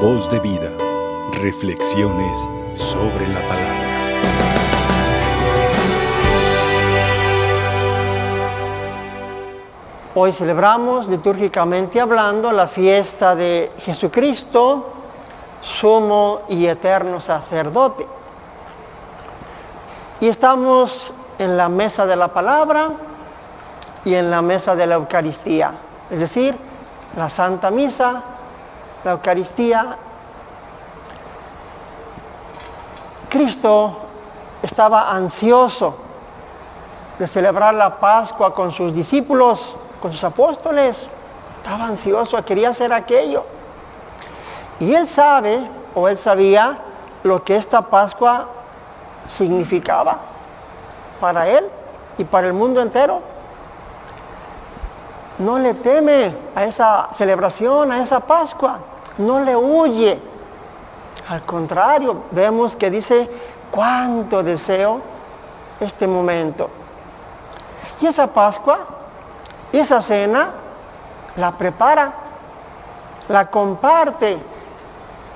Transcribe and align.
Voz 0.00 0.28
de 0.28 0.38
vida. 0.40 0.76
Reflexiones 1.40 2.46
sobre 2.74 3.26
la 3.28 3.40
palabra. 3.48 3.86
Hoy 10.14 10.34
celebramos 10.34 11.08
litúrgicamente 11.08 11.98
hablando 11.98 12.52
la 12.52 12.68
fiesta 12.68 13.34
de 13.34 13.72
Jesucristo, 13.78 14.92
sumo 15.62 16.42
y 16.50 16.66
eterno 16.66 17.18
sacerdote. 17.22 18.06
Y 20.20 20.28
estamos 20.28 21.14
en 21.38 21.56
la 21.56 21.70
mesa 21.70 22.04
de 22.04 22.16
la 22.16 22.28
palabra 22.28 22.90
y 24.04 24.14
en 24.14 24.30
la 24.30 24.42
mesa 24.42 24.76
de 24.76 24.86
la 24.86 24.96
Eucaristía, 24.96 25.72
es 26.10 26.20
decir, 26.20 26.54
la 27.16 27.30
Santa 27.30 27.70
Misa, 27.70 28.35
la 29.06 29.12
Eucaristía. 29.12 29.96
Cristo 33.28 33.98
estaba 34.64 35.12
ansioso 35.12 35.94
de 37.16 37.28
celebrar 37.28 37.74
la 37.74 38.00
Pascua 38.00 38.52
con 38.52 38.72
sus 38.72 38.92
discípulos, 38.92 39.76
con 40.02 40.10
sus 40.10 40.24
apóstoles. 40.24 41.08
Estaba 41.62 41.84
ansioso, 41.86 42.44
quería 42.44 42.70
hacer 42.70 42.92
aquello. 42.92 43.44
Y 44.80 44.92
él 44.92 45.06
sabe, 45.06 45.70
o 45.94 46.08
él 46.08 46.18
sabía, 46.18 46.78
lo 47.22 47.44
que 47.44 47.54
esta 47.54 47.82
Pascua 47.82 48.48
significaba 49.28 50.18
para 51.20 51.46
él 51.46 51.64
y 52.18 52.24
para 52.24 52.48
el 52.48 52.54
mundo 52.54 52.82
entero. 52.82 53.22
No 55.38 55.60
le 55.60 55.74
teme 55.74 56.34
a 56.56 56.64
esa 56.64 57.08
celebración, 57.12 57.92
a 57.92 58.02
esa 58.02 58.18
Pascua. 58.18 58.80
No 59.18 59.40
le 59.40 59.56
huye. 59.56 60.18
Al 61.28 61.42
contrario, 61.42 62.22
vemos 62.30 62.76
que 62.76 62.90
dice, 62.90 63.28
cuánto 63.70 64.42
deseo 64.42 65.00
este 65.80 66.06
momento. 66.06 66.70
Y 68.00 68.06
esa 68.06 68.26
Pascua, 68.26 68.86
esa 69.72 70.00
cena, 70.02 70.50
la 71.36 71.52
prepara, 71.52 72.12
la 73.28 73.50
comparte 73.50 74.38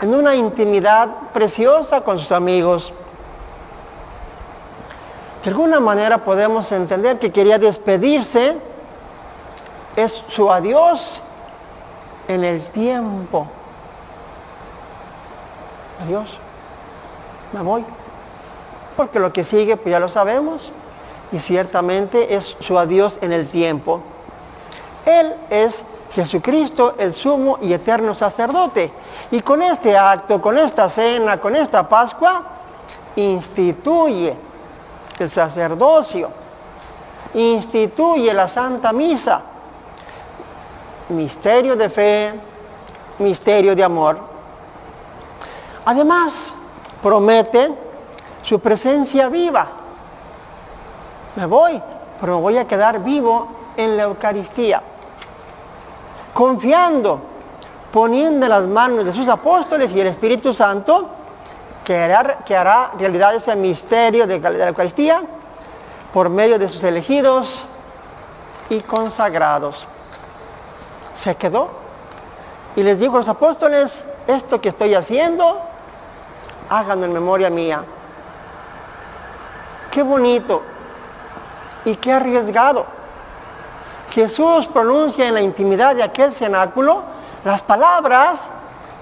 en 0.00 0.14
una 0.14 0.34
intimidad 0.34 1.08
preciosa 1.32 2.00
con 2.00 2.18
sus 2.18 2.32
amigos. 2.32 2.92
De 5.44 5.50
alguna 5.50 5.80
manera 5.80 6.18
podemos 6.18 6.70
entender 6.72 7.18
que 7.18 7.32
quería 7.32 7.58
despedirse, 7.58 8.58
es 9.96 10.22
su 10.28 10.50
adiós 10.50 11.20
en 12.28 12.44
el 12.44 12.62
tiempo. 12.68 13.46
Adiós, 16.00 16.38
me 17.52 17.60
voy. 17.62 17.84
Porque 18.96 19.18
lo 19.18 19.32
que 19.32 19.44
sigue, 19.44 19.76
pues 19.76 19.92
ya 19.92 20.00
lo 20.00 20.08
sabemos, 20.08 20.70
y 21.32 21.38
ciertamente 21.38 22.34
es 22.34 22.56
su 22.60 22.78
adiós 22.78 23.18
en 23.20 23.32
el 23.32 23.48
tiempo. 23.48 24.00
Él 25.06 25.34
es 25.48 25.84
Jesucristo, 26.12 26.94
el 26.98 27.14
sumo 27.14 27.58
y 27.60 27.72
eterno 27.72 28.14
sacerdote. 28.14 28.92
Y 29.30 29.42
con 29.42 29.62
este 29.62 29.96
acto, 29.96 30.40
con 30.40 30.58
esta 30.58 30.88
cena, 30.88 31.40
con 31.40 31.54
esta 31.54 31.88
Pascua, 31.88 32.42
instituye 33.16 34.36
el 35.18 35.30
sacerdocio, 35.30 36.30
instituye 37.34 38.32
la 38.34 38.48
Santa 38.48 38.92
Misa, 38.92 39.42
misterio 41.10 41.76
de 41.76 41.90
fe, 41.90 42.32
misterio 43.18 43.76
de 43.76 43.84
amor. 43.84 44.29
Además, 45.90 46.52
promete 47.02 47.68
su 48.44 48.60
presencia 48.60 49.28
viva. 49.28 49.66
Me 51.34 51.46
voy, 51.46 51.82
pero 52.20 52.38
voy 52.38 52.58
a 52.58 52.68
quedar 52.68 53.02
vivo 53.02 53.48
en 53.76 53.96
la 53.96 54.04
Eucaristía, 54.04 54.80
confiando, 56.32 57.20
poniendo 57.92 58.46
en 58.46 58.50
las 58.50 58.68
manos 58.68 59.04
de 59.04 59.12
sus 59.12 59.28
apóstoles 59.28 59.92
y 59.92 60.00
el 60.00 60.06
Espíritu 60.06 60.54
Santo, 60.54 61.08
que 61.84 61.96
hará, 62.04 62.92
realidad 62.96 63.34
ese 63.34 63.56
misterio 63.56 64.28
de 64.28 64.38
la 64.38 64.68
Eucaristía 64.68 65.24
por 66.14 66.28
medio 66.28 66.56
de 66.60 66.68
sus 66.68 66.84
elegidos 66.84 67.64
y 68.68 68.78
consagrados. 68.82 69.84
Se 71.16 71.34
quedó 71.34 71.68
y 72.76 72.84
les 72.84 73.00
dijo 73.00 73.16
a 73.16 73.18
los 73.18 73.28
apóstoles, 73.28 74.04
esto 74.28 74.60
que 74.60 74.68
estoy 74.68 74.94
haciendo, 74.94 75.66
háganlo 76.70 77.04
en 77.04 77.12
memoria 77.12 77.50
mía. 77.50 77.84
Qué 79.90 80.02
bonito 80.02 80.62
y 81.84 81.96
qué 81.96 82.12
arriesgado. 82.12 82.86
Jesús 84.10 84.66
pronuncia 84.68 85.28
en 85.28 85.34
la 85.34 85.40
intimidad 85.40 85.96
de 85.96 86.02
aquel 86.02 86.32
cenáculo 86.32 87.02
las 87.44 87.62
palabras 87.62 88.48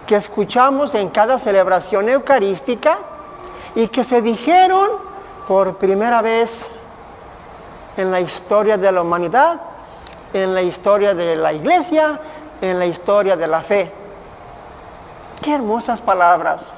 que 0.06 0.16
escuchamos 0.16 0.94
en 0.94 1.10
cada 1.10 1.38
celebración 1.38 2.08
eucarística 2.08 2.98
y 3.74 3.88
que 3.88 4.02
se 4.02 4.22
dijeron 4.22 4.88
por 5.46 5.76
primera 5.76 6.22
vez 6.22 6.68
en 7.96 8.10
la 8.10 8.20
historia 8.20 8.78
de 8.78 8.90
la 8.92 9.02
humanidad, 9.02 9.60
en 10.32 10.54
la 10.54 10.62
historia 10.62 11.14
de 11.14 11.36
la 11.36 11.52
iglesia, 11.52 12.18
en 12.60 12.78
la 12.78 12.86
historia 12.86 13.36
de 13.36 13.46
la 13.46 13.62
fe. 13.62 13.92
Qué 15.42 15.54
hermosas 15.54 16.00
palabras. 16.00 16.72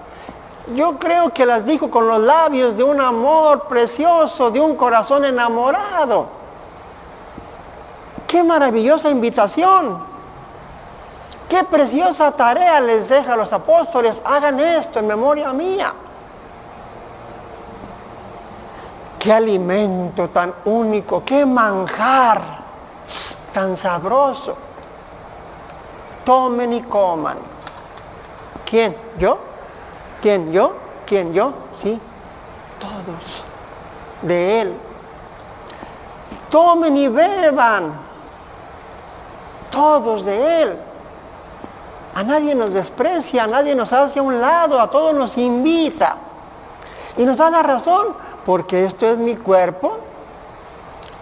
Yo 0.75 0.99
creo 0.99 1.31
que 1.31 1.47
las 1.47 1.65
dijo 1.65 1.91
con 1.91 2.07
los 2.07 2.21
labios 2.21 2.77
de 2.77 2.85
un 2.85 3.01
amor 3.01 3.67
precioso, 3.69 4.51
de 4.51 4.61
un 4.61 4.77
corazón 4.77 5.25
enamorado. 5.25 6.27
Qué 8.27 8.45
maravillosa 8.45 9.11
invitación. 9.11 9.99
Qué 11.49 11.65
preciosa 11.65 12.31
tarea 12.31 12.81
les 12.81 13.09
deja 13.09 13.33
a 13.33 13.37
los 13.37 13.53
apóstoles. 13.53 14.23
Hagan 14.25 14.61
esto 14.61 15.01
en 15.01 15.09
memoria 15.09 15.53
mía. 15.53 15.93
Qué 19.19 19.33
alimento 19.33 20.29
tan 20.29 20.55
único, 20.65 21.25
qué 21.25 21.45
manjar 21.45 22.41
tan 23.53 23.77
sabroso. 23.77 24.57
Tomen 26.25 26.73
y 26.73 26.83
coman. 26.83 27.39
¿Quién? 28.65 28.97
¿Yo? 29.19 29.50
¿Quién? 30.23 30.53
¿Yo? 30.53 30.75
¿Quién? 31.07 31.33
¿Yo? 31.33 31.53
Sí. 31.73 32.01
Todos. 32.79 33.45
De 34.23 34.61
Él. 34.61 34.75
Tomen 36.51 36.97
y 36.97 37.09
beban. 37.09 37.93
Todos 39.71 40.25
de 40.25 40.63
Él. 40.63 40.77
A 42.15 42.23
nadie 42.23 42.55
nos 42.55 42.75
desprecia, 42.75 43.45
a 43.45 43.47
nadie 43.47 43.75
nos 43.75 43.93
hace 43.93 44.19
a 44.19 44.23
un 44.23 44.41
lado, 44.41 44.81
a 44.81 44.91
todos 44.91 45.15
nos 45.15 45.39
invita. 45.39 46.17
Y 47.17 47.25
nos 47.25 47.37
da 47.37 47.51
la 47.51 47.63
razón, 47.63 48.09
porque 48.45 48.85
esto 48.85 49.07
es 49.07 49.17
mi 49.17 49.37
cuerpo 49.37 49.99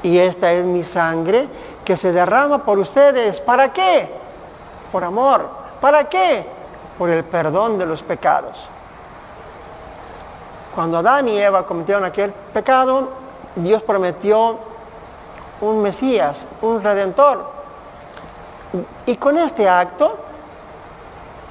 y 0.03 0.19
esta 0.19 0.53
es 0.53 0.64
mi 0.64 0.84
sangre 0.84 1.48
que 1.84 1.97
se 1.97 2.12
derrama 2.12 2.64
por 2.64 2.78
ustedes. 2.78 3.41
¿Para 3.41 3.72
qué? 3.72 4.10
Por 4.91 5.04
amor. 5.04 5.48
¿Para 5.81 6.08
qué? 6.08 6.47
Por 6.97 7.10
el 7.10 7.25
perdón 7.25 7.78
de 7.78 7.87
los 7.87 8.03
pecados. 8.03 8.69
Cuando 10.75 10.99
Adán 10.99 11.29
y 11.29 11.39
Eva 11.39 11.67
cometieron 11.67 12.05
aquel 12.05 12.33
pecado, 12.33 13.09
Dios 13.56 13.83
prometió 13.83 14.59
un 15.61 15.83
Mesías, 15.83 16.47
un 16.62 16.83
Redentor. 16.83 17.51
Y 19.06 19.17
con 19.17 19.39
este 19.39 19.69
acto, 19.69 20.17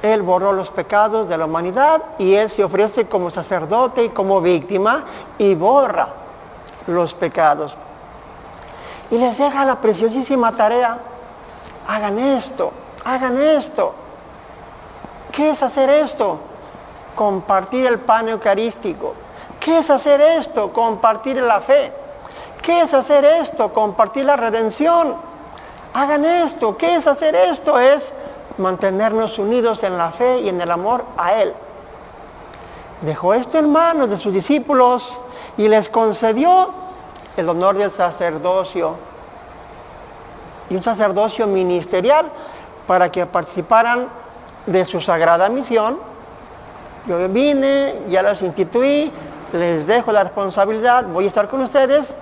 Él 0.02 0.22
borró 0.22 0.54
los 0.54 0.69
pecados 0.69 1.28
de 1.28 1.38
la 1.38 1.46
humanidad 1.46 2.02
y 2.18 2.36
Él 2.36 2.50
se 2.50 2.64
ofrece 2.64 3.08
como 3.08 3.31
sacerdote 3.31 4.06
y 4.06 4.10
como 4.10 4.40
víctima 4.40 5.04
y 5.38 5.56
borra 5.56 6.10
los 6.86 7.13
pecados. 7.13 7.75
Y 9.10 9.18
les 9.18 9.38
deja 9.38 9.66
la 9.66 9.81
preciosísima 9.81 10.56
tarea. 10.56 11.00
Hagan 11.88 12.20
esto, 12.20 12.72
hagan 13.06 13.38
esto. 13.42 13.94
¿Qué 15.31 15.52
es 15.52 15.63
hacer 15.63 15.90
esto? 15.90 16.40
Compartir 17.18 17.88
el 17.88 18.00
pan 18.00 18.30
eucarístico. 18.30 19.16
¿Qué 19.60 19.80
es 19.80 19.90
hacer 19.90 20.22
esto? 20.22 20.72
Compartir 20.72 21.42
la 21.42 21.60
fe. 21.60 21.92
¿Qué 22.62 22.81
es 22.81 22.94
hacer 22.94 23.25
esto? 23.25 23.74
Compartir 23.74 24.24
la 24.24 24.38
redención. 24.38 25.16
Hagan 25.94 26.24
esto. 26.24 26.78
¿Qué 26.78 26.96
es 26.96 27.08
hacer 27.08 27.36
esto? 27.36 27.80
Es 27.80 28.14
mantenernos 28.60 29.40
unidos 29.40 29.81
en 29.81 29.98
la 29.98 30.12
fe 30.12 30.42
y 30.42 30.50
en 30.50 30.62
el 30.62 30.69
amor 30.69 31.04
a 31.18 31.34
Él. 31.34 31.54
Dejó 33.02 33.34
esto 33.34 33.58
en 33.58 33.72
manos 33.72 34.10
de 34.10 34.18
sus 34.18 34.31
discípulos 34.31 35.18
y 35.58 35.68
les 35.68 35.90
concedió 35.90 36.70
el 37.36 37.50
honor 37.50 37.78
del 37.78 37.92
sacerdocio 37.92 38.96
y 40.70 40.75
un 40.75 40.84
sacerdocio 40.84 41.48
ministerial 41.48 42.30
para 42.86 43.12
que 43.12 43.25
participaran 43.25 44.08
de 44.68 44.86
su 44.86 45.02
sagrada 45.02 45.50
misión. 45.50 45.98
Yo 47.07 47.30
vine, 47.30 48.01
ya 48.09 48.21
los 48.21 48.42
instituí, 48.42 49.09
les 49.54 49.88
dejo 49.88 50.12
la 50.12 50.25
responsabilidad, 50.25 51.06
voy 51.06 51.24
a 51.24 51.27
estar 51.27 51.48
con 51.48 51.62
ustedes, 51.62 52.13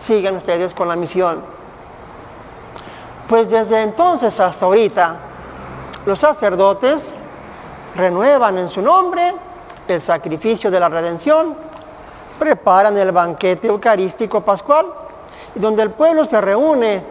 sigan 0.00 0.36
ustedes 0.36 0.74
con 0.74 0.88
la 0.88 0.96
misión. 0.96 1.40
Pues 3.28 3.48
desde 3.48 3.82
entonces 3.82 4.40
hasta 4.40 4.66
ahorita, 4.66 5.16
los 6.04 6.18
sacerdotes 6.18 7.12
renuevan 7.94 8.58
en 8.58 8.68
su 8.70 8.82
nombre 8.82 9.32
el 9.86 10.00
sacrificio 10.00 10.68
de 10.68 10.80
la 10.80 10.88
redención, 10.88 11.54
preparan 12.40 12.98
el 12.98 13.12
banquete 13.12 13.68
eucarístico 13.68 14.40
pascual, 14.40 14.86
donde 15.54 15.84
el 15.84 15.92
pueblo 15.92 16.24
se 16.24 16.40
reúne 16.40 17.04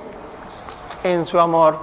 en 1.05 1.25
su 1.25 1.39
amor, 1.39 1.77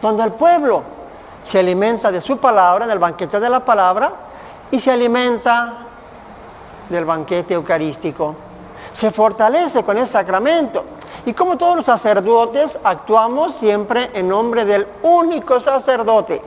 donde 0.00 0.22
el 0.22 0.32
pueblo 0.32 1.01
se 1.44 1.58
alimenta 1.58 2.10
de 2.10 2.20
su 2.20 2.38
palabra, 2.38 2.86
del 2.86 2.98
banquete 2.98 3.40
de 3.40 3.50
la 3.50 3.64
palabra, 3.64 4.12
y 4.70 4.80
se 4.80 4.90
alimenta 4.90 5.78
del 6.88 7.04
banquete 7.04 7.54
eucarístico. 7.54 8.34
Se 8.92 9.10
fortalece 9.10 9.82
con 9.82 9.98
el 9.98 10.06
sacramento. 10.06 10.84
Y 11.24 11.34
como 11.34 11.56
todos 11.56 11.76
los 11.76 11.86
sacerdotes, 11.86 12.78
actuamos 12.82 13.54
siempre 13.54 14.10
en 14.14 14.28
nombre 14.28 14.64
del 14.64 14.86
único 15.02 15.60
sacerdote. 15.60 16.42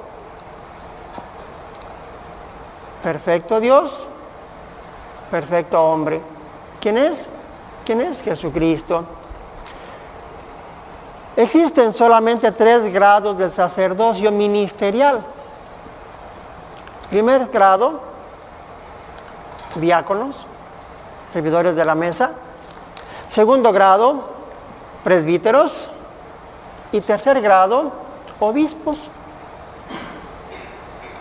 Perfecto 3.02 3.60
Dios, 3.60 4.08
perfecto 5.30 5.82
hombre. 5.82 6.22
¿Quién 6.82 6.98
es? 6.98 7.28
¿Quién 7.86 8.02
es? 8.02 8.22
Jesucristo. 8.22 9.06
Existen 11.38 11.92
solamente 11.92 12.52
tres 12.52 12.92
grados 12.94 13.38
del 13.38 13.52
sacerdocio 13.52 14.32
ministerial. 14.32 15.22
Primer 17.10 17.48
grado, 17.48 18.00
diáconos, 19.76 20.48
servidores 21.34 21.76
de 21.76 21.84
la 21.84 21.94
mesa. 21.94 22.32
Segundo 23.28 23.74
grado, 23.74 24.30
presbíteros. 25.04 25.90
Y 26.92 27.02
tercer 27.02 27.42
grado, 27.42 27.92
obispos. 28.40 29.10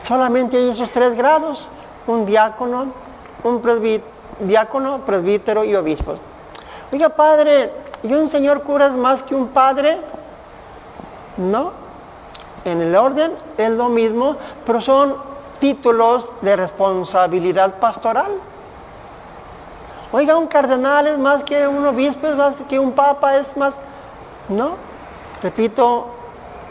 Solamente 0.07 0.57
hay 0.57 0.69
esos 0.71 0.91
tres 0.91 1.17
grados, 1.17 1.67
un 2.07 2.25
diácono, 2.25 2.93
un 3.43 3.63
diácono, 4.41 5.01
presbítero 5.01 5.65
y 5.65 5.75
obispos. 5.75 6.19
Oiga, 6.93 7.09
padre, 7.09 7.73
¿y 8.05 8.13
un 8.13 8.29
señor 8.29 8.63
cura 8.63 8.87
es 8.87 8.93
más 8.93 9.23
que 9.23 9.35
un 9.35 9.49
padre? 9.49 9.99
No. 11.37 11.73
En 12.65 12.81
el 12.81 12.95
orden 12.95 13.33
es 13.59 13.71
lo 13.71 13.89
mismo, 13.89 14.37
pero 14.65 14.81
son 14.81 15.17
títulos 15.59 16.31
de 16.43 16.57
responsabilidad 16.57 17.75
pastoral. 17.81 18.33
Oiga, 20.13 20.37
un 20.37 20.47
cardenal 20.47 21.07
es 21.07 21.19
más 21.19 21.43
que 21.43 21.67
un 21.67 21.85
obispo, 21.85 22.29
es 22.29 22.37
más 22.37 22.55
que 22.69 22.79
un 22.79 22.93
papa, 22.93 23.37
es 23.37 23.57
más... 23.57 23.75
No, 24.49 24.77
repito, 25.43 26.07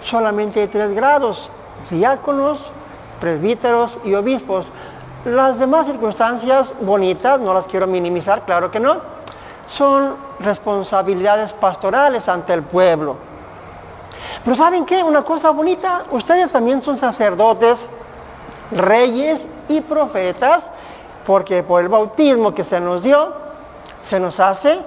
solamente 0.03 0.61
hay 0.61 0.67
tres 0.67 0.93
grados, 0.93 1.49
diáconos, 1.89 2.71
presbíteros 3.19 3.99
y 4.03 4.13
obispos. 4.13 4.67
Las 5.25 5.59
demás 5.59 5.87
circunstancias 5.87 6.73
bonitas, 6.81 7.39
no 7.39 7.53
las 7.53 7.65
quiero 7.65 7.87
minimizar, 7.87 8.45
claro 8.45 8.69
que 8.71 8.79
no, 8.79 8.97
son 9.67 10.15
responsabilidades 10.39 11.53
pastorales 11.53 12.27
ante 12.27 12.53
el 12.53 12.63
pueblo. 12.63 13.17
Pero 14.43 14.55
¿saben 14.55 14.85
qué? 14.85 15.03
Una 15.03 15.23
cosa 15.23 15.51
bonita, 15.51 16.03
ustedes 16.11 16.51
también 16.51 16.81
son 16.81 16.97
sacerdotes, 16.97 17.87
reyes 18.71 19.47
y 19.69 19.81
profetas, 19.81 20.69
porque 21.25 21.63
por 21.63 21.81
el 21.81 21.89
bautismo 21.89 22.53
que 22.53 22.63
se 22.63 22.79
nos 22.79 23.03
dio, 23.03 23.33
se 24.01 24.19
nos 24.19 24.39
hace 24.39 24.81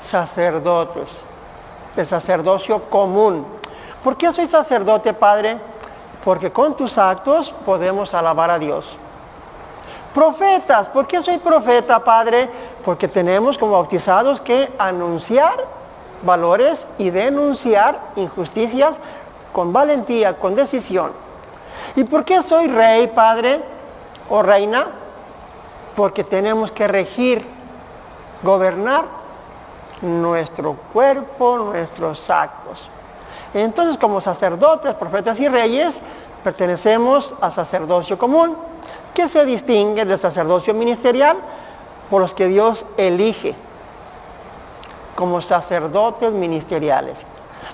sacerdotes, 0.00 1.20
el 1.96 2.06
sacerdocio 2.06 2.88
común. 2.88 3.44
¿Por 4.04 4.16
qué 4.16 4.32
soy 4.32 4.48
sacerdote, 4.48 5.12
Padre? 5.12 5.58
Porque 6.24 6.52
con 6.52 6.74
tus 6.74 6.98
actos 6.98 7.52
podemos 7.64 8.14
alabar 8.14 8.50
a 8.50 8.58
Dios. 8.58 8.96
Profetas, 10.14 10.88
¿por 10.88 11.06
qué 11.06 11.22
soy 11.22 11.38
profeta, 11.38 12.02
Padre? 12.02 12.48
Porque 12.84 13.08
tenemos 13.08 13.58
como 13.58 13.72
bautizados 13.72 14.40
que 14.40 14.70
anunciar 14.78 15.56
valores 16.22 16.86
y 16.98 17.10
denunciar 17.10 18.00
injusticias 18.16 18.98
con 19.52 19.72
valentía, 19.72 20.38
con 20.38 20.54
decisión. 20.54 21.12
¿Y 21.96 22.04
por 22.04 22.24
qué 22.24 22.42
soy 22.42 22.68
rey, 22.68 23.08
Padre 23.08 23.60
o 24.28 24.42
reina? 24.42 24.86
Porque 25.96 26.24
tenemos 26.24 26.70
que 26.70 26.86
regir, 26.86 27.44
gobernar 28.42 29.04
nuestro 30.02 30.74
cuerpo, 30.92 31.58
nuestros 31.58 32.30
actos. 32.30 32.88
Entonces, 33.54 33.96
como 33.96 34.20
sacerdotes, 34.20 34.94
profetas 34.94 35.40
y 35.40 35.48
reyes, 35.48 36.00
pertenecemos 36.44 37.34
al 37.40 37.52
sacerdocio 37.52 38.18
común, 38.18 38.56
que 39.14 39.28
se 39.28 39.44
distingue 39.44 40.04
del 40.04 40.20
sacerdocio 40.20 40.74
ministerial 40.74 41.38
por 42.10 42.22
los 42.22 42.34
que 42.34 42.48
Dios 42.48 42.84
elige 42.96 43.54
como 45.14 45.42
sacerdotes 45.42 46.32
ministeriales. 46.32 47.18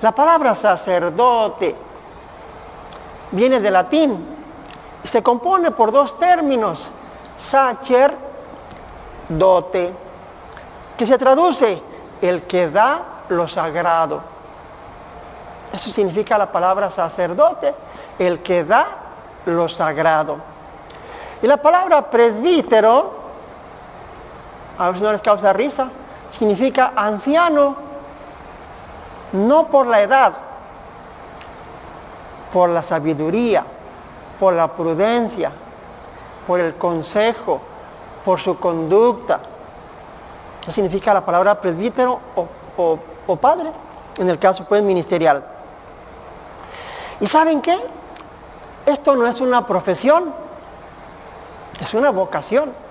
La 0.01 0.13
palabra 0.13 0.55
sacerdote 0.55 1.77
viene 3.31 3.61
del 3.61 3.73
latín 3.73 4.27
y 5.03 5.09
se 5.09 5.23
compone 5.23 5.71
por 5.71 5.93
dos 5.93 6.19
términos, 6.19 6.91
sacer, 7.39 8.17
dote, 9.29 9.93
que 10.97 11.07
se 11.07 11.19
traduce 11.19 11.83
el 12.23 12.43
que 12.43 12.71
da 12.71 13.03
lo 13.29 13.47
sagrado. 13.49 14.23
Eso 15.73 15.91
significa 15.91 16.39
la 16.39 16.51
palabra 16.51 16.91
sacerdote, 16.91 17.75
el 18.19 18.41
que 18.41 18.65
da 18.65 18.87
lo 19.47 19.69
sagrado. 19.69 20.39
Y 21.43 21.47
la 21.47 21.57
palabra 21.57 22.09
presbítero, 22.11 23.24
a 24.79 24.93
si 24.95 25.01
no 25.01 25.13
les 25.13 25.23
causa 25.23 25.53
risa, 25.53 25.89
significa 26.37 26.93
anciano, 26.97 27.77
no 29.33 29.67
por 29.67 29.87
la 29.87 30.01
edad, 30.01 30.33
por 32.53 32.69
la 32.71 32.83
sabiduría, 32.83 33.65
por 34.39 34.55
la 34.55 34.69
prudencia, 34.69 35.51
por 36.47 36.61
el 36.61 36.75
consejo, 36.77 37.61
por 38.25 38.41
su 38.41 38.59
conducta. 38.59 39.41
Significa 40.71 41.13
la 41.13 41.25
palabra 41.25 41.61
presbítero 41.61 42.21
o, 42.77 42.99
o 43.27 43.37
padre, 43.37 43.71
en 44.19 44.29
el 44.29 44.39
caso 44.39 44.65
pues 44.65 44.83
ministerial. 44.83 45.45
¿Y 47.21 47.27
saben 47.27 47.61
qué? 47.61 47.79
Esto 48.87 49.15
no 49.17 49.27
es 49.27 49.41
una 49.41 49.67
profesión, 49.67 50.33
es 51.81 51.95
una 51.95 52.11
vocación. 52.11 52.84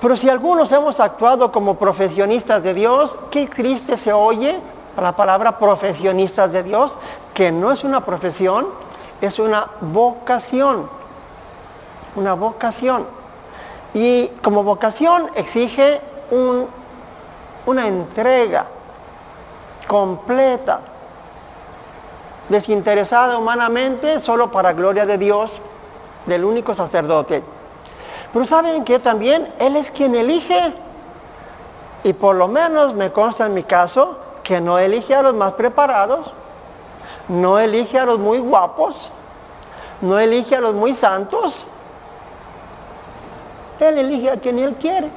Pero 0.00 0.16
si 0.16 0.28
algunos 0.28 0.72
hemos 0.72 0.98
actuado 0.98 1.52
como 1.52 1.76
profesionistas 1.76 2.62
de 2.62 2.74
Dios, 2.74 3.18
qué 3.30 3.46
triste 3.46 3.96
se 3.96 4.12
oye 4.12 4.58
la 5.00 5.16
palabra 5.16 5.58
profesionistas 5.58 6.52
de 6.52 6.62
Dios, 6.62 6.96
que 7.34 7.52
no 7.52 7.72
es 7.72 7.84
una 7.84 8.04
profesión, 8.04 8.66
es 9.20 9.38
una 9.38 9.68
vocación. 9.80 10.88
Una 12.16 12.34
vocación. 12.34 13.06
Y 13.94 14.28
como 14.42 14.62
vocación 14.62 15.30
exige 15.34 16.00
una 17.66 17.86
entrega 17.86 18.66
completa, 19.86 20.80
desinteresada 22.48 23.38
humanamente, 23.38 24.20
solo 24.20 24.50
para 24.50 24.72
gloria 24.72 25.06
de 25.06 25.18
Dios, 25.18 25.60
del 26.26 26.44
único 26.44 26.74
sacerdote. 26.74 27.42
Pero 28.32 28.44
saben 28.44 28.84
que 28.84 28.98
también 28.98 29.52
Él 29.58 29.76
es 29.76 29.90
quien 29.90 30.14
elige. 30.14 30.74
Y 32.04 32.12
por 32.12 32.36
lo 32.36 32.48
menos 32.48 32.94
me 32.94 33.12
consta 33.12 33.46
en 33.46 33.54
mi 33.54 33.62
caso 33.62 34.16
que 34.42 34.60
no 34.60 34.78
elige 34.78 35.14
a 35.14 35.22
los 35.22 35.34
más 35.34 35.52
preparados, 35.52 36.32
no 37.28 37.58
elige 37.58 37.98
a 37.98 38.06
los 38.06 38.18
muy 38.18 38.38
guapos, 38.38 39.10
no 40.00 40.18
elige 40.18 40.56
a 40.56 40.60
los 40.60 40.74
muy 40.74 40.94
santos. 40.94 41.64
Él 43.78 43.98
elige 43.98 44.30
a 44.30 44.36
quien 44.36 44.58
Él 44.58 44.74
quiere. 44.74 45.10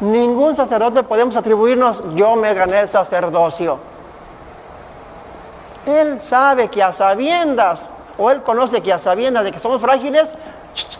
Ningún 0.00 0.56
sacerdote 0.56 1.02
podemos 1.02 1.34
atribuirnos, 1.36 2.02
yo 2.14 2.36
me 2.36 2.54
gané 2.54 2.80
el 2.80 2.88
sacerdocio. 2.88 3.78
Él 5.86 6.20
sabe 6.20 6.68
que 6.68 6.82
a 6.82 6.92
sabiendas, 6.92 7.88
o 8.16 8.30
Él 8.30 8.42
conoce 8.42 8.82
que 8.82 8.92
a 8.92 8.98
sabiendas 8.98 9.44
de 9.44 9.52
que 9.52 9.58
somos 9.58 9.80
frágiles, 9.80 10.34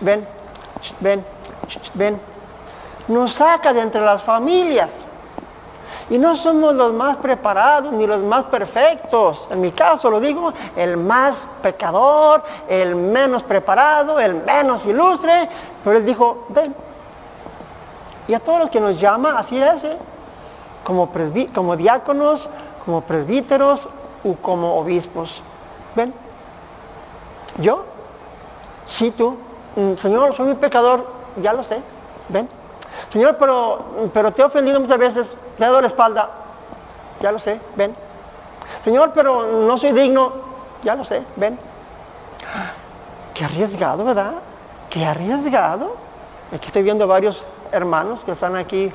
ven, 0.01 0.27
ven, 1.01 1.25
ven, 1.95 2.21
nos 3.09 3.33
saca 3.33 3.73
de 3.73 3.81
entre 3.81 4.01
las 4.01 4.23
familias 4.23 5.01
Y 6.11 6.19
no 6.19 6.37
somos 6.37 6.75
los 6.75 6.93
más 6.93 7.17
preparados 7.19 7.93
ni 7.93 8.07
los 8.07 8.23
más 8.23 8.45
perfectos. 8.45 9.47
En 9.51 9.61
mi 9.61 9.73
caso 9.73 10.11
lo 10.11 10.21
digo, 10.21 10.55
el 10.75 10.97
más 10.97 11.47
pecador, 11.63 12.43
el 12.67 12.97
menos 12.97 13.43
preparado, 13.43 14.19
el 14.19 14.37
menos 14.37 14.87
ilustre. 14.87 15.49
Pero 15.85 15.97
él 15.99 16.07
dijo, 16.07 16.47
ven. 16.49 16.75
Y 18.27 18.35
a 18.35 18.41
todos 18.41 18.59
los 18.61 18.71
que 18.71 18.81
nos 18.81 18.99
llama, 18.99 19.39
así 19.39 19.61
es, 19.61 19.85
¿eh? 19.85 19.99
como, 20.83 21.11
como 21.55 21.77
diáconos, 21.77 22.49
como 22.87 23.03
presbíteros 23.03 23.87
o 24.25 24.35
como 24.37 24.77
obispos. 24.77 25.43
Ven. 25.95 26.15
Yo, 27.59 27.85
sí 28.87 29.11
tú, 29.11 29.37
Señor, 29.99 30.37
soy 30.37 30.51
un 30.51 30.57
pecador, 30.57 31.07
ya 31.41 31.53
lo 31.53 31.63
sé. 31.63 31.81
Ven. 32.29 32.49
Señor, 33.13 33.37
pero, 33.39 34.11
pero 34.13 34.33
te 34.33 34.43
he 34.43 34.45
ofendido 34.45 34.81
muchas 34.81 34.99
veces, 34.99 35.37
te 35.57 35.63
he 35.63 35.67
dado 35.67 35.81
la 35.81 35.87
espalda, 35.87 36.31
ya 37.21 37.33
lo 37.33 37.39
sé, 37.39 37.61
ven. 37.77 37.95
Señor, 38.85 39.13
pero 39.15 39.47
no 39.47 39.79
soy 39.79 39.93
digno, 39.93 40.33
ya 40.83 40.95
lo 40.95 41.05
sé, 41.05 41.23
ven. 41.37 41.59
Qué 43.35 43.45
arriesgado, 43.45 44.05
¿verdad? 44.05 44.35
Qué 44.91 45.05
arriesgado. 45.05 45.97
Aquí 46.53 46.67
estoy 46.67 46.83
viendo 46.83 47.07
varios 47.07 47.45
hermanos 47.73 48.25
que 48.25 48.33
están 48.33 48.57
aquí 48.57 48.93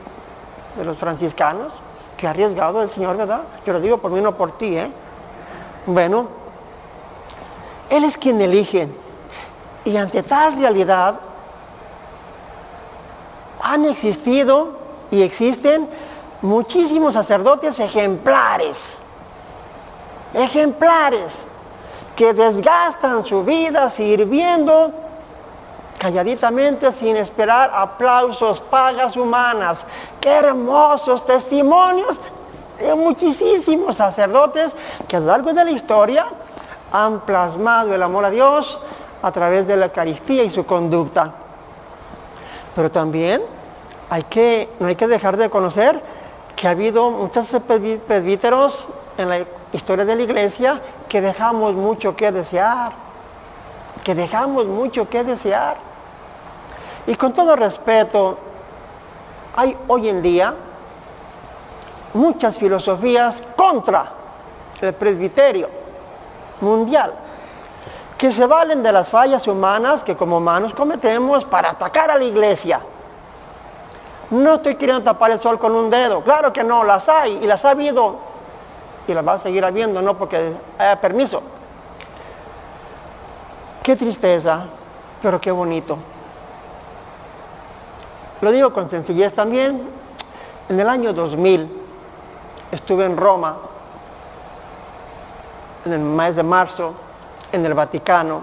de 0.75 0.85
los 0.85 0.97
franciscanos. 0.97 1.79
Qué 2.17 2.27
arriesgado 2.27 2.81
el 2.83 2.89
Señor, 2.89 3.17
¿verdad? 3.17 3.41
Yo 3.65 3.73
lo 3.73 3.79
digo 3.79 3.97
por 3.97 4.11
mí, 4.11 4.21
no 4.21 4.35
por 4.35 4.57
ti, 4.57 4.77
¿eh? 4.77 4.91
Bueno, 5.85 6.27
Él 7.89 8.03
es 8.03 8.17
quien 8.17 8.41
elige. 8.41 8.89
Y 9.85 9.97
ante 9.97 10.23
tal 10.23 10.57
realidad, 10.57 11.19
han 13.61 13.85
existido 13.85 14.77
y 15.11 15.21
existen 15.21 15.89
muchísimos 16.41 17.13
sacerdotes 17.13 17.79
ejemplares, 17.79 18.97
ejemplares, 20.33 21.45
que 22.15 22.33
desgastan 22.33 23.23
su 23.23 23.43
vida 23.43 23.89
sirviendo 23.89 24.91
calladitamente 25.97 26.91
sin 26.91 27.15
esperar 27.15 27.71
aplausos, 27.73 28.59
pagas 28.59 29.15
humanas. 29.15 29.85
Qué 30.19 30.29
hermosos 30.29 31.25
testimonios 31.25 32.19
de 32.77 32.93
muchísimos 32.93 33.95
sacerdotes 33.95 34.75
que 35.07 35.15
a 35.15 35.19
lo 35.21 35.27
largo 35.27 35.53
de 35.53 35.63
la 35.63 35.71
historia 35.71 36.25
han 36.91 37.21
plasmado 37.21 37.95
el 37.95 38.03
amor 38.03 38.25
a 38.25 38.29
Dios 38.29 38.77
a 39.23 39.31
través 39.31 39.67
de 39.67 39.75
la 39.75 39.85
Eucaristía 39.85 40.43
y 40.43 40.51
su 40.51 40.65
conducta. 40.65 41.33
Pero 42.75 42.91
también 42.91 43.41
hay 44.09 44.23
que, 44.23 44.69
no 44.79 44.87
hay 44.87 44.95
que 44.95 45.07
dejar 45.07 45.37
de 45.37 45.49
conocer 45.49 45.99
que 46.55 46.67
ha 46.67 46.71
habido 46.71 47.09
muchos 47.09 47.49
presbíteros 48.07 48.85
en 49.17 49.29
la 49.29 49.39
historia 49.71 50.05
de 50.05 50.15
la 50.15 50.23
iglesia 50.23 50.81
que 51.07 51.21
dejamos 51.21 51.73
mucho 51.73 52.15
que 52.15 52.31
desear, 52.31 52.91
que 54.03 54.13
dejamos 54.13 54.65
mucho 54.65 55.09
que 55.09 55.23
desear. 55.23 55.77
Y 57.07 57.15
con 57.15 57.33
todo 57.33 57.55
respeto, 57.55 58.37
hay 59.55 59.75
hoy 59.87 60.09
en 60.09 60.21
día 60.21 60.53
muchas 62.13 62.57
filosofías 62.57 63.41
contra 63.55 64.11
el 64.81 64.93
presbiterio 64.93 65.69
mundial, 66.61 67.13
que 68.23 68.31
se 68.31 68.47
valen 68.47 68.81
de 68.81 68.89
las 68.93 69.09
fallas 69.09 69.45
humanas 69.49 70.01
que 70.01 70.15
como 70.15 70.37
humanos 70.37 70.73
cometemos 70.73 71.43
para 71.43 71.71
atacar 71.71 72.09
a 72.09 72.17
la 72.17 72.23
iglesia. 72.23 72.79
No 74.29 74.53
estoy 74.53 74.75
queriendo 74.75 75.03
tapar 75.03 75.31
el 75.31 75.41
sol 75.41 75.59
con 75.59 75.75
un 75.75 75.89
dedo, 75.89 76.21
claro 76.23 76.53
que 76.53 76.63
no, 76.63 76.85
las 76.85 77.09
hay 77.09 77.39
y 77.41 77.45
las 77.45 77.65
ha 77.65 77.71
habido 77.71 78.15
y 79.09 79.13
las 79.13 79.27
va 79.27 79.33
a 79.33 79.39
seguir 79.39 79.65
habiendo, 79.65 80.01
no 80.01 80.17
porque 80.17 80.53
haya 80.79 81.01
permiso. 81.01 81.43
Qué 83.83 83.97
tristeza, 83.97 84.67
pero 85.21 85.41
qué 85.41 85.51
bonito. 85.51 85.97
Lo 88.39 88.53
digo 88.53 88.71
con 88.71 88.89
sencillez 88.89 89.33
también. 89.33 89.85
En 90.69 90.79
el 90.79 90.87
año 90.87 91.11
2000 91.11 91.69
estuve 92.71 93.03
en 93.03 93.17
Roma, 93.17 93.57
en 95.83 95.91
el 95.91 95.99
mes 95.99 96.37
de 96.37 96.43
marzo, 96.43 96.93
en 97.53 97.65
el 97.65 97.73
Vaticano, 97.73 98.41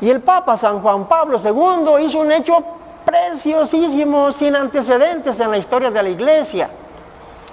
y 0.00 0.08
el 0.08 0.22
Papa 0.22 0.56
San 0.56 0.80
Juan 0.80 1.06
Pablo 1.06 1.38
II 1.38 2.06
hizo 2.06 2.20
un 2.20 2.32
hecho 2.32 2.56
preciosísimo, 3.04 4.32
sin 4.32 4.56
antecedentes 4.56 5.38
en 5.38 5.50
la 5.50 5.58
historia 5.58 5.90
de 5.90 6.02
la 6.02 6.08
iglesia. 6.08 6.70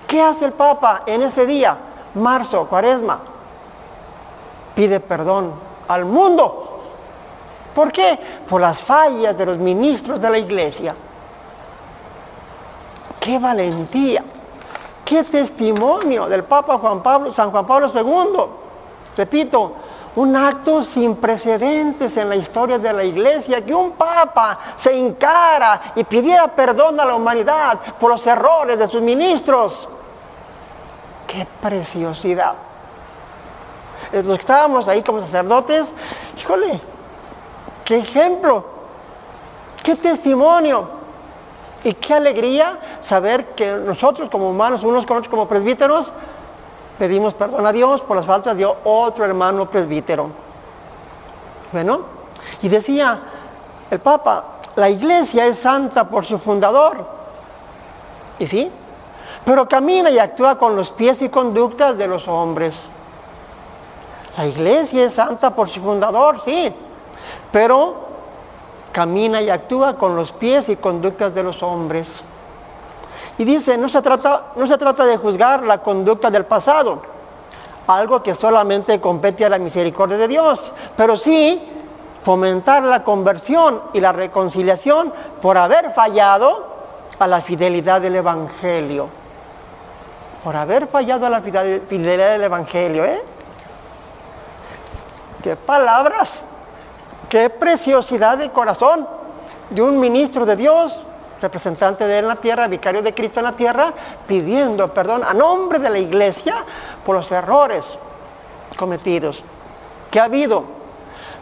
¿Qué 0.08 0.22
hace 0.22 0.46
el 0.46 0.54
Papa 0.54 1.04
en 1.06 1.24
ese 1.24 1.46
día, 1.46 1.78
marzo, 2.16 2.68
cuaresma? 2.68 3.20
Pide 4.76 5.00
perdón 5.00 5.54
al 5.88 6.06
mundo. 6.06 6.80
¿Por 7.74 7.92
qué? 7.92 8.20
Por 8.48 8.62
las 8.62 8.82
fallas 8.82 9.38
de 9.38 9.46
los 9.46 9.58
ministros 9.58 10.22
de 10.22 10.30
la 10.30 10.38
iglesia. 10.38 10.96
¡Qué 13.20 13.40
valentía! 13.40 14.24
¡Qué 15.06 15.24
testimonio 15.24 16.28
del 16.28 16.44
Papa 16.44 16.78
Juan 16.78 17.02
Pablo, 17.02 17.32
San 17.32 17.52
Juan 17.52 17.66
Pablo 17.66 17.88
II! 17.94 18.44
Repito, 19.16 19.74
un 20.15 20.36
acto 20.36 20.84
sin 20.84 21.15
precedentes 21.15 22.15
en 22.17 22.29
la 22.29 22.36
historia 22.36 22.77
de 22.77 22.93
la 22.93 23.03
iglesia, 23.03 23.65
que 23.65 23.74
un 23.74 23.91
papa 23.91 24.60
se 24.75 24.98
encara 24.98 25.93
y 25.96 26.03
pidiera 26.03 26.48
perdón 26.48 27.00
a 27.00 27.05
la 27.05 27.15
humanidad 27.15 27.79
por 28.00 28.12
los 28.12 28.25
errores 28.27 28.77
de 28.77 28.88
sus 28.88 29.01
ministros. 29.01 29.88
¡Qué 31.25 31.48
preciosidad! 31.62 32.53
Los 34.12 34.24
que 34.24 34.34
estábamos 34.34 34.88
ahí 34.88 35.01
como 35.01 35.20
sacerdotes, 35.20 35.91
híjole, 36.38 36.79
qué 37.84 37.98
ejemplo, 37.98 38.65
qué 39.82 39.96
testimonio. 39.96 41.03
Y 41.86 41.91
qué 41.93 42.13
alegría 42.13 42.79
saber 43.01 43.48
que 43.55 43.70
nosotros 43.75 44.29
como 44.29 44.50
humanos, 44.50 44.84
unos 44.84 45.05
con 45.05 45.17
otros 45.17 45.29
como 45.29 45.50
presbíteros, 45.50 46.13
pedimos 46.98 47.34
perdón 47.34 47.66
a 47.66 47.72
Dios 47.72 48.02
por 48.02 48.18
las 48.18 48.26
faltas 48.26 48.58
de 48.58 48.66
otro 48.84 49.26
hermano 49.26 49.70
presbítero. 49.70 50.30
Bueno, 51.72 52.02
y 52.62 52.70
decía 52.70 53.20
el 53.90 54.00
Papa, 54.00 54.46
la 54.76 54.90
iglesia 54.90 55.46
es 55.46 55.60
santa 55.60 56.08
por 56.08 56.26
su 56.26 56.40
fundador. 56.40 57.06
¿Y 58.40 58.48
sí? 58.48 58.72
Pero 59.46 59.68
camina 59.68 60.10
y 60.10 60.20
actúa 60.20 60.58
con 60.58 60.76
los 60.76 60.92
pies 60.92 61.22
y 61.22 61.30
conductas 61.30 61.98
de 61.98 62.08
los 62.08 62.28
hombres. 62.28 62.84
La 64.38 64.48
iglesia 64.48 65.06
es 65.06 65.14
santa 65.14 65.54
por 65.54 65.70
su 65.70 65.82
fundador, 65.82 66.42
sí. 66.42 66.74
Pero 67.52 67.96
camina 68.92 69.42
y 69.42 69.50
actúa 69.50 69.96
con 69.96 70.16
los 70.16 70.32
pies 70.32 70.70
y 70.70 70.76
conductas 70.76 71.36
de 71.36 71.44
los 71.44 71.62
hombres. 71.62 72.22
Y 73.38 73.46
dice, 73.46 73.78
no 73.78 73.90
se 73.90 74.02
trata, 74.02 74.52
no 74.56 74.68
se 74.68 74.78
trata 74.78 75.06
de 75.06 75.18
juzgar 75.18 75.63
la 75.63 75.80
conducta 75.80 76.30
del 76.30 76.46
pasado, 76.46 77.02
algo 77.88 78.22
que 78.22 78.36
solamente 78.36 79.02
compete 79.02 79.46
a 79.46 79.50
la 79.50 79.58
misericordia 79.58 80.18
de 80.18 80.28
Dios, 80.28 80.72
pero 80.96 81.18
sí 81.18 81.70
fomentar 82.24 82.84
la 82.84 83.04
conversión 83.04 83.82
y 83.94 84.00
la 84.00 84.12
reconciliación 84.12 85.13
por 85.42 85.58
haber 85.58 85.94
fallado 85.94 86.68
a 87.20 87.28
la 87.28 87.42
fidelidad 87.42 88.02
del 88.02 88.16
Evangelio. 88.16 89.10
Por 90.44 90.56
haber 90.56 90.88
fallado 90.88 91.25
a 91.25 91.30
la 91.30 91.42
fidelidad 91.42 92.34
del 92.34 92.44
Evangelio, 92.44 93.04
¿eh? 93.04 93.24
¿Qué 95.42 95.56
palabras? 95.56 96.44
Qué 97.30 97.50
preciosidad 97.50 98.38
de 98.38 98.50
corazón 98.52 99.08
de 99.70 99.82
un 99.82 100.00
ministro 100.00 100.46
de 100.46 100.56
Dios, 100.56 100.98
representante 101.44 102.08
de 102.08 102.20
él 102.20 102.24
en 102.24 102.30
la 102.30 102.38
tierra, 102.38 102.70
vicario 102.70 103.02
de 103.02 103.14
Cristo 103.14 103.42
en 103.42 103.44
la 103.44 103.52
tierra, 103.52 103.94
pidiendo 104.26 104.94
perdón 104.94 105.24
a 105.28 105.34
nombre 105.34 105.78
de 105.78 105.90
la 105.90 106.00
iglesia 106.00 106.56
por 107.06 107.18
los 107.18 107.30
errores 107.32 107.98
cometidos 108.78 109.44
que 110.10 110.22
ha 110.22 110.24
habido. 110.24 110.64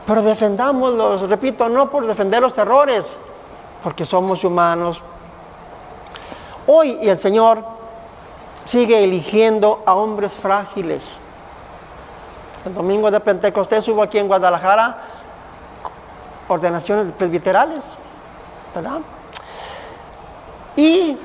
Pero 0.08 0.24
defendámoslos, 0.24 1.30
repito, 1.30 1.70
no 1.70 1.92
por 1.92 2.08
defender 2.08 2.42
los 2.42 2.58
errores, 2.58 3.16
porque 3.84 4.04
somos 4.04 4.44
humanos. 4.44 5.00
Hoy 6.66 6.98
el 7.02 7.20
Señor 7.20 7.64
sigue 8.66 9.04
eligiendo 9.04 9.84
a 9.86 9.94
hombres 9.94 10.34
frágiles. 10.34 11.16
El 12.66 12.74
domingo 12.74 13.12
de 13.12 13.20
Pentecostés 13.20 13.88
hubo 13.88 14.02
aquí 14.02 14.18
en 14.18 14.28
Guadalajara 14.28 14.98
ordenaciones 16.48 17.14
presbiterales, 17.14 17.84
¿verdad? 18.74 19.00
Y 20.76 21.18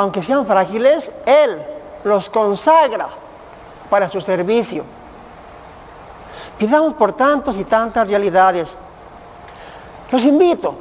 aunque 0.00 0.22
sean 0.22 0.46
frágiles, 0.46 1.12
Él 1.26 1.62
los 2.04 2.30
consagra 2.30 3.10
para 3.90 4.08
su 4.08 4.18
servicio. 4.22 4.82
Pidamos 6.56 6.94
por 6.94 7.12
tantos 7.12 7.54
y 7.58 7.64
tantas 7.64 8.08
realidades. 8.08 8.74
Los 10.10 10.24
invito 10.24 10.74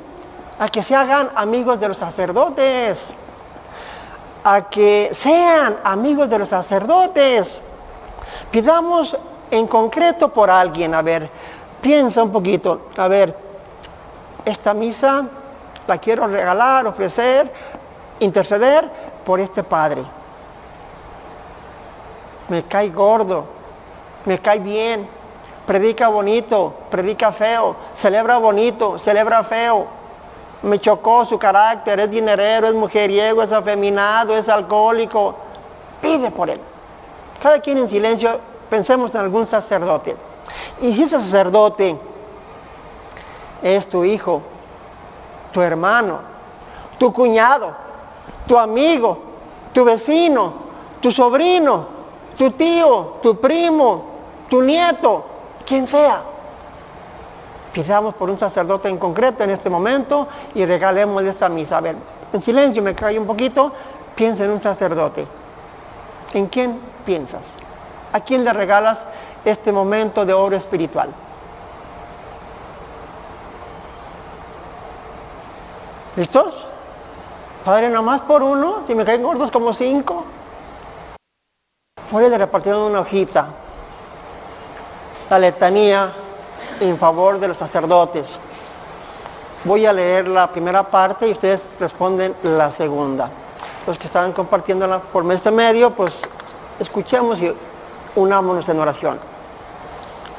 a 0.58 0.70
que 0.70 0.82
se 0.82 0.96
hagan 0.96 1.32
amigos 1.36 1.82
de 1.82 1.90
los 1.90 1.98
sacerdotes, 1.98 3.10
a 4.46 4.70
que 4.70 5.10
sean 5.12 5.80
amigos 5.84 6.30
de 6.30 6.40
los 6.40 6.48
sacerdotes. 6.48 7.58
Pidamos 8.50 9.18
en 9.52 9.68
concreto 9.68 10.30
por 10.30 10.50
alguien, 10.50 10.96
a 10.96 11.02
ver, 11.02 11.30
piensa 11.82 12.24
un 12.24 12.32
poquito, 12.32 12.88
a 12.96 13.10
ver, 13.10 13.36
esta 14.46 14.74
misa 14.74 15.26
la 15.88 15.98
quiero 15.98 16.26
regalar, 16.26 16.88
ofrecer, 16.88 17.52
interceder 18.22 18.99
por 19.30 19.40
este 19.40 19.62
padre. 19.62 20.04
Me 22.48 22.64
cae 22.64 22.90
gordo, 22.90 23.46
me 24.26 24.40
cae 24.40 24.58
bien, 24.58 25.08
predica 25.68 26.08
bonito, 26.08 26.74
predica 26.90 27.32
feo, 27.32 27.76
celebra 27.94 28.40
bonito, 28.40 28.98
celebra 28.98 29.44
feo. 29.44 29.86
Me 30.64 30.80
chocó 30.80 31.26
su 31.26 31.38
carácter, 31.38 32.00
es 32.00 32.10
dinerero, 32.10 32.70
es 32.70 32.74
mujeriego, 32.74 33.44
es 33.44 33.52
afeminado, 33.52 34.36
es 34.36 34.50
alcohólico. 34.50 35.36
Pide 36.02 36.32
por 36.32 36.50
él. 36.50 36.60
Cada 37.40 37.60
quien 37.60 37.78
en 37.78 37.88
silencio 37.88 38.40
pensemos 38.68 39.14
en 39.14 39.22
algún 39.22 39.46
sacerdote. 39.46 40.18
Y 40.82 40.92
si 40.96 41.04
ese 41.04 41.20
sacerdote 41.20 41.96
es 43.62 43.88
tu 43.88 44.04
hijo, 44.04 44.42
tu 45.54 45.62
hermano, 45.62 46.18
tu 46.98 47.14
cuñado, 47.14 47.89
tu 48.50 48.58
amigo, 48.58 49.16
tu 49.72 49.86
vecino, 49.86 50.54
tu 51.00 51.12
sobrino, 51.12 51.86
tu 52.36 52.50
tío, 52.50 53.20
tu 53.22 53.40
primo, 53.40 54.06
tu 54.50 54.64
nieto, 54.64 55.24
quien 55.68 55.86
sea. 55.86 56.24
Pidamos 57.72 58.16
por 58.16 58.28
un 58.28 58.40
sacerdote 58.40 58.90
en 58.90 58.98
concreto 58.98 59.44
en 59.44 59.52
este 59.52 59.70
momento 59.70 60.28
y 60.56 60.66
regalemos 60.66 61.24
esta 61.26 61.48
misa. 61.48 61.78
A 61.78 61.82
ver, 61.82 61.96
en 62.34 62.42
silencio 62.42 62.82
me 62.82 62.96
cae 62.96 63.20
un 63.20 63.28
poquito, 63.28 63.72
piensa 64.16 64.46
en 64.46 64.50
un 64.50 64.62
sacerdote. 64.62 65.28
¿En 66.34 66.48
quién 66.48 66.80
piensas? 67.06 67.50
¿A 68.12 68.20
quién 68.22 68.44
le 68.44 68.52
regalas 68.52 69.06
este 69.46 69.72
momento 69.72 70.26
de 70.26 70.34
oro 70.34 70.56
espiritual? 70.56 71.10
¿Listos? 76.16 76.66
Padre, 77.64 77.90
nomás 77.90 78.22
por 78.22 78.42
uno, 78.42 78.82
si 78.86 78.96
me 78.96 79.04
caen 79.04 79.22
gordos 79.22 79.52
como 79.52 79.74
cinco. 79.74 80.24
Voy 82.12 82.26
a 82.26 82.38
repartir 82.38 82.74
una 82.74 83.02
hojita. 83.02 83.48
La 85.30 85.38
letanía 85.38 86.12
en 86.80 86.98
favor 86.98 87.40
de 87.40 87.50
los 87.50 87.58
sacerdotes. 87.58 88.38
Voy 89.66 89.86
a 89.86 89.94
leer 89.94 90.28
la 90.28 90.50
primera 90.50 90.84
parte 90.84 91.28
y 91.28 91.34
ustedes 91.34 91.62
responden 91.80 92.34
la 92.44 92.72
segunda. 92.72 93.30
Los 93.86 93.98
que 93.98 94.08
estaban 94.08 94.32
compartiéndola 94.32 95.00
por 95.00 95.30
este 95.32 95.52
medio, 95.52 95.92
pues 95.92 96.14
escuchemos 96.80 97.40
y 97.40 97.54
unámonos 98.16 98.68
en 98.70 98.80
oración. 98.80 99.20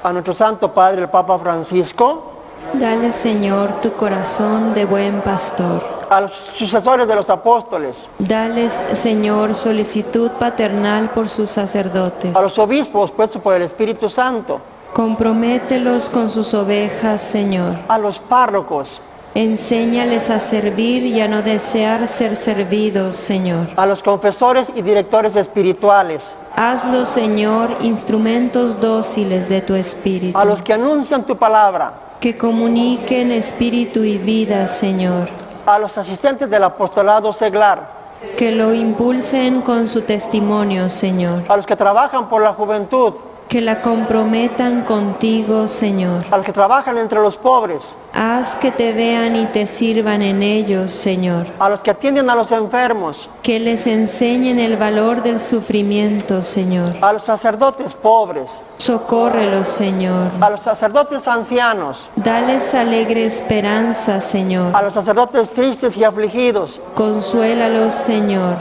A 0.02 0.12
nuestro 0.12 0.32
Santo 0.32 0.72
Padre, 0.72 1.02
el 1.02 1.10
Papa 1.10 1.38
Francisco, 1.38 2.30
Dale, 2.74 3.10
Señor, 3.10 3.80
tu 3.80 3.92
corazón 3.94 4.74
de 4.74 4.84
buen 4.84 5.22
pastor. 5.22 5.99
A 6.10 6.20
los 6.22 6.32
sucesores 6.58 7.06
de 7.06 7.14
los 7.14 7.30
apóstoles, 7.30 8.04
Dales, 8.18 8.82
Señor, 8.92 9.54
solicitud 9.54 10.30
paternal 10.32 11.10
por 11.10 11.30
sus 11.30 11.48
sacerdotes. 11.50 12.34
a 12.36 12.42
los 12.42 12.58
obispos 12.58 13.10
puestos 13.12 13.40
por 13.40 13.54
el 13.54 13.62
Espíritu 13.62 14.08
Santo, 14.08 14.60
Compromételos 14.92 16.10
con 16.10 16.28
sus 16.30 16.52
ovejas, 16.52 17.22
Señor. 17.22 17.76
a 17.88 17.96
los 17.98 18.18
párrocos, 18.18 19.00
Enséñales 19.32 20.28
a 20.28 20.40
servir 20.40 21.04
y 21.06 21.20
a 21.20 21.28
no 21.28 21.40
desear 21.42 22.08
ser 22.08 22.34
servidos, 22.34 23.14
Señor. 23.14 23.68
a 23.76 23.86
los 23.86 24.02
confesores 24.02 24.66
y 24.74 24.82
directores 24.82 25.36
espirituales, 25.36 26.34
Hazlos, 26.56 27.06
Señor, 27.08 27.76
instrumentos 27.80 28.80
dóciles 28.80 29.48
de 29.48 29.60
tu 29.60 29.74
espíritu. 29.74 30.36
a 30.36 30.44
los 30.44 30.60
que 30.62 30.72
anuncian 30.72 31.24
tu 31.24 31.36
palabra, 31.36 31.94
Que 32.20 32.36
comuniquen 32.36 33.30
espíritu 33.30 34.02
y 34.04 34.18
vida, 34.18 34.66
Señor. 34.66 35.28
A 35.66 35.78
los 35.78 35.96
asistentes 35.98 36.48
del 36.50 36.64
apostolado 36.64 37.32
seglar, 37.32 38.00
Que 38.36 38.52
lo 38.52 38.74
impulsen 38.74 39.62
con 39.62 39.88
su 39.88 40.02
testimonio, 40.02 40.90
Señor. 40.90 41.42
a 41.48 41.56
los 41.56 41.64
que 41.66 41.74
trabajan 41.74 42.28
por 42.28 42.42
la 42.42 42.52
juventud, 42.52 43.14
Que 43.50 43.60
la 43.60 43.82
comprometan 43.82 44.84
contigo, 44.84 45.66
Señor. 45.66 46.24
a 46.30 46.36
los 46.36 46.46
que 46.46 46.52
trabajan 46.52 46.96
entre 46.98 47.18
los 47.20 47.36
pobres, 47.36 47.96
Haz 48.14 48.54
que 48.54 48.70
te 48.70 48.92
vean 48.92 49.34
y 49.34 49.46
te 49.46 49.66
sirvan 49.66 50.22
en 50.22 50.44
ellos, 50.44 50.92
Señor. 50.92 51.48
a 51.58 51.68
los 51.68 51.80
que 51.80 51.90
atienden 51.90 52.30
a 52.30 52.36
los 52.36 52.52
enfermos, 52.52 53.28
Que 53.42 53.58
les 53.58 53.88
enseñen 53.88 54.60
el 54.60 54.76
valor 54.76 55.24
del 55.24 55.40
sufrimiento, 55.40 56.44
Señor. 56.44 56.96
a 57.02 57.12
los 57.12 57.24
sacerdotes 57.24 57.92
pobres, 57.94 58.60
Socórrelos, 58.78 59.66
Señor. 59.66 60.30
a 60.40 60.50
los 60.50 60.60
sacerdotes 60.60 61.26
ancianos, 61.26 62.08
Dales 62.14 62.72
alegre 62.72 63.26
esperanza, 63.26 64.20
Señor. 64.20 64.76
a 64.76 64.80
los 64.82 64.94
sacerdotes 64.94 65.50
tristes 65.50 65.96
y 65.96 66.04
afligidos, 66.04 66.80
Consuélalos, 66.94 67.94
Señor. 67.94 68.54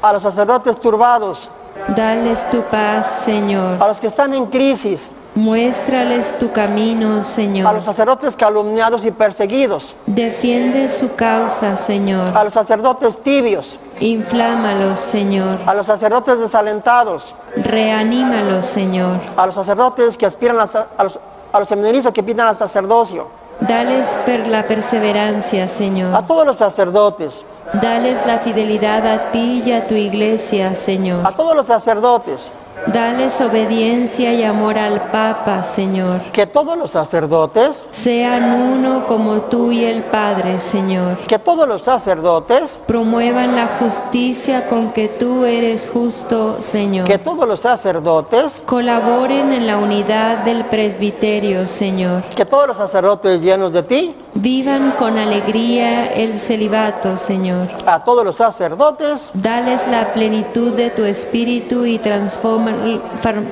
a 0.00 0.12
los 0.14 0.22
sacerdotes 0.22 0.80
turbados, 0.80 1.50
Dales 1.94 2.48
tu 2.50 2.62
paz, 2.62 3.06
Señor. 3.24 3.76
a 3.82 3.88
los 3.88 4.00
que 4.00 4.08
están 4.08 4.34
en 4.34 4.46
crisis, 4.46 5.08
Muéstrales 5.36 6.34
tu 6.38 6.50
camino, 6.50 7.12
a 7.12 7.16
los 7.18 7.26
Señor. 7.26 7.82
sacerdotes 7.84 8.34
calumniados 8.36 9.04
y 9.04 9.10
perseguidos, 9.10 9.94
Defiende 10.06 10.88
su 10.88 11.14
causa, 11.14 11.76
Señor. 11.76 12.34
a 12.36 12.42
los 12.42 12.54
sacerdotes 12.54 13.22
tibios, 13.22 13.78
Inflámalos, 14.00 14.98
Señor. 14.98 15.58
a 15.66 15.74
los 15.74 15.86
sacerdotes 15.86 16.40
desalentados, 16.40 17.34
Reanímalos, 17.54 18.64
Señor. 18.64 19.18
a 19.36 19.46
los 19.46 19.54
sacerdotes 19.54 20.16
que 20.16 20.24
aspiran 20.26 20.58
a 20.58 21.04
los, 21.04 21.20
a 21.52 21.60
los 21.60 21.68
seminaristas 21.68 22.12
que 22.12 22.22
piden 22.22 22.40
al 22.40 22.58
sacerdocio, 22.58 23.28
Dales 23.60 24.16
per 24.26 24.46
la 24.48 24.64
perseverancia, 24.64 25.64
a 25.64 25.68
Señor. 25.68 26.26
todos 26.26 26.44
los 26.46 26.56
sacerdotes, 26.56 27.42
Dales 27.74 28.24
la 28.26 28.38
fidelidad 28.38 29.06
a 29.06 29.32
ti 29.32 29.62
y 29.64 29.72
a 29.72 29.86
tu 29.86 29.94
iglesia, 29.94 30.70
a 30.70 30.74
Señor. 30.74 31.26
todos 31.32 31.54
los 31.56 31.66
sacerdotes, 31.66 32.50
Dales 32.86 33.40
obediencia 33.40 34.32
y 34.34 34.44
amor 34.44 34.78
al 34.78 35.00
Papa, 35.10 35.64
Señor. 35.64 36.20
que 36.30 36.46
todos 36.46 36.76
los 36.76 36.90
sacerdotes, 36.92 37.88
Sean 37.90 38.44
uno 38.60 39.06
como 39.06 39.40
tú 39.42 39.72
y 39.72 39.84
el 39.84 40.02
Padre, 40.04 40.60
Señor. 40.60 41.16
que 41.26 41.38
todos 41.38 41.66
los 41.66 41.82
sacerdotes, 41.82 42.78
Promuevan 42.86 43.56
la 43.56 43.66
justicia 43.80 44.68
con 44.68 44.92
que 44.92 45.08
tú 45.08 45.44
eres 45.46 45.88
justo, 45.92 46.58
Señor. 46.60 47.06
que 47.06 47.18
todos 47.18 47.48
los 47.48 47.60
sacerdotes, 47.60 48.62
Colaboren 48.66 49.52
en 49.52 49.66
la 49.66 49.78
unidad 49.78 50.38
del 50.44 50.64
presbiterio, 50.66 51.66
Señor. 51.66 52.22
que 52.36 52.44
todos 52.44 52.68
los 52.68 52.76
sacerdotes 52.76 53.40
llenos 53.42 53.72
de 53.72 53.82
ti, 53.82 54.14
Vivan 54.38 54.92
con 54.98 55.16
alegría 55.16 56.12
el 56.12 56.38
celibato, 56.38 57.16
Señor. 57.16 57.68
a 57.86 58.04
todos 58.04 58.22
los 58.22 58.36
sacerdotes, 58.36 59.30
Dales 59.32 59.82
la 59.90 60.12
plenitud 60.12 60.72
de 60.72 60.90
tu 60.90 61.04
espíritu 61.04 61.86
y 61.86 61.98
transforma- 61.98 62.65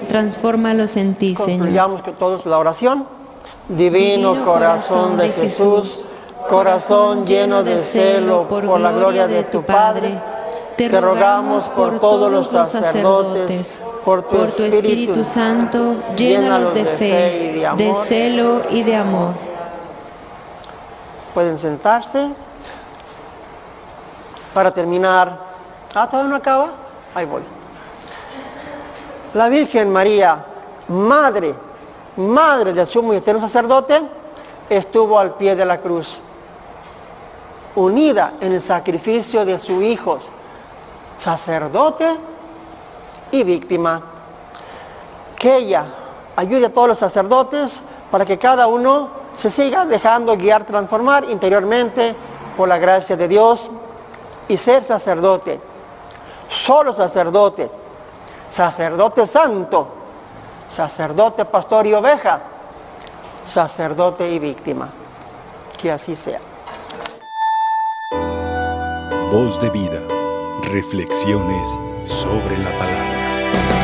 transfórmalos 0.09 0.97
en 0.97 1.15
ti, 1.15 1.35
Señor. 1.35 1.59
concluyamos 1.59 2.03
con 2.03 2.15
todos 2.15 2.47
la 2.47 2.59
oración. 2.59 3.07
Divino 3.69 4.45
corazón 4.45 5.17
de 5.17 5.31
Jesús, 5.31 6.05
corazón 6.49 7.27
lleno 7.27 7.63
de 7.63 7.79
celo 7.79 8.47
por 8.49 8.65
la 8.81 8.93
gloria 8.93 9.27
de 9.27 9.45
tu 9.45 9.63
Padre, 9.63 10.21
te 10.77 10.89
rogamos 10.89 11.69
por 11.69 11.99
todos 12.01 12.31
los 12.31 12.49
sacerdotes, 12.49 13.81
por 14.05 14.23
tu 14.23 14.63
Espíritu 14.65 15.25
Santo, 15.25 15.97
llénalos 16.17 16.75
de 16.75 16.85
fe, 16.85 17.67
de 17.77 17.95
celo 17.95 18.63
y 18.71 18.83
de 18.83 18.97
amor. 18.97 19.31
Pueden 21.33 21.59
sentarse. 21.59 22.31
Para 24.53 24.71
terminar, 24.73 25.37
ah, 25.97 26.09
todavía 26.09 26.31
no 26.31 26.37
acaba, 26.37 26.71
ahí 27.13 27.27
voy. 27.27 27.43
La 29.35 29.49
Virgen 29.49 29.93
María, 29.93 30.45
madre, 30.89 31.53
madre 32.17 32.73
del 32.73 32.87
sumo 32.87 33.13
y 33.13 33.21
sacerdote, 33.21 34.01
estuvo 34.71 35.19
al 35.19 35.35
pie 35.35 35.57
de 35.57 35.65
la 35.65 35.81
cruz, 35.81 36.19
unida 37.75 38.35
en 38.41 38.53
el 38.53 38.63
sacrificio 38.63 39.45
de 39.45 39.59
su 39.59 39.83
Hijo, 39.83 40.21
sacerdote 41.17 42.17
y 43.33 43.43
víctima. 43.43 44.01
Que 45.37 45.57
ella 45.57 45.85
ayude 46.37 46.67
a 46.67 46.73
todos 46.73 46.89
los 46.89 46.99
sacerdotes 46.99 47.81
para 48.13 48.25
que 48.25 48.39
cada 48.39 48.69
uno 48.69 49.09
se 49.37 49.51
siga 49.51 49.85
dejando 49.85 50.37
guiar, 50.37 50.63
transformar 50.63 51.29
interiormente 51.29 52.15
por 52.57 52.69
la 52.69 52.79
gracia 52.79 53.17
de 53.17 53.27
Dios 53.27 53.69
y 54.47 54.57
ser 54.57 54.85
sacerdote, 54.85 55.61
solo 56.49 56.93
sacerdote, 56.93 57.69
sacerdote 58.55 59.27
santo, 59.27 59.89
sacerdote, 60.71 61.45
pastor 61.45 61.89
y 61.89 61.95
oveja, 61.95 62.41
sacerdote 63.45 64.31
y 64.31 64.39
víctima. 64.39 64.91
Que 65.77 65.91
así 65.91 66.15
sea. 66.15 66.39
Voz 69.33 69.59
de 69.59 69.71
vida. 69.71 70.01
Reflexiones 70.63 71.69
sobre 72.05 72.57
la 72.59 72.71
palabra. 72.79 73.84